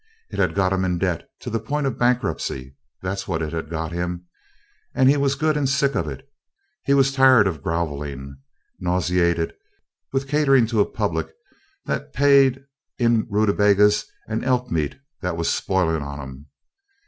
[0.31, 3.69] It had got him in debt to the point of bankruptcy that's what it had
[3.69, 4.25] got him
[4.95, 6.27] and he was good and sick of it!
[6.85, 8.37] He was tired of grovelling
[8.79, 9.53] nauseated
[10.11, 11.27] with catering to a public
[11.85, 12.63] that paid
[12.97, 16.47] in rutabagas and elk meat that was "spoilin' on 'em."